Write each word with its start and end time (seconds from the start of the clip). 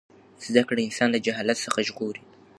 زده 0.47 0.61
کړه 0.67 0.81
انسان 0.83 1.09
له 1.11 1.19
جهالت 1.25 1.57
څخه 1.65 1.79
ژغوري. 1.87 2.21